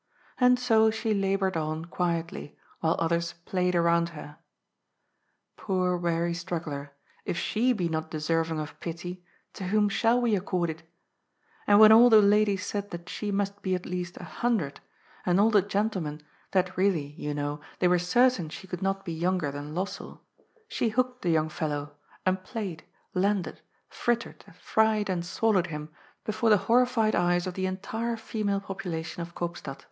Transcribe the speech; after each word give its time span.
And 0.39 0.57
so 0.57 0.89
she 0.89 1.13
laboured 1.13 1.55
on 1.55 1.85
quietly, 1.85 2.57
while 2.79 2.95
others 2.97 3.33
played 3.45 3.75
around 3.75 4.09
her. 4.17 4.39
Poor 5.57 5.95
weary 5.95 6.33
straggler, 6.33 6.93
if 7.23 7.37
she 7.37 7.71
be 7.71 7.87
not 7.87 8.09
deserving 8.09 8.59
of 8.59 8.79
pity, 8.79 9.23
to 9.53 9.65
whom 9.65 9.89
shall 9.89 10.19
we 10.19 10.35
accord 10.35 10.71
it? 10.71 10.81
And 11.67 11.79
when 11.79 11.91
all 11.91 12.09
the 12.09 12.19
ladies 12.19 12.65
said 12.65 12.89
that 12.89 13.09
she 13.09 13.31
must 13.31 13.61
be 13.61 13.75
at 13.75 13.85
least 13.85 14.17
a 14.17 14.23
hundred, 14.23 14.79
and 15.23 15.39
all 15.39 15.51
the 15.51 15.61
gentlemen 15.61 16.21
that 16.51 16.69
152 16.69 16.69
C^OD'S 16.71 16.71
POOL. 16.71 16.83
really, 16.83 17.23
you 17.27 17.33
know, 17.35 17.61
they 17.77 17.87
were 17.87 17.99
certain 17.99 18.49
she 18.49 18.65
could 18.65 18.81
not 18.81 19.05
be 19.05 19.13
younger 19.13 19.51
than 19.51 19.75
Lossell, 19.75 20.21
she 20.67 20.89
hooked 20.89 21.21
the 21.21 21.29
young 21.29 21.49
fellow, 21.49 21.95
and 22.25 22.43
played, 22.43 22.83
landed, 23.13 23.61
frittered, 23.87 24.45
fried 24.59 25.11
and 25.11 25.23
swallowed 25.23 25.67
him 25.67 25.89
before 26.25 26.49
the 26.49 26.57
horri 26.65 26.87
fied 26.87 27.13
eyes 27.13 27.45
of 27.45 27.53
the 27.53 27.67
entire 27.67 28.17
female 28.17 28.59
population 28.59 29.21
of 29.21 29.35
Koopstad. 29.35 29.77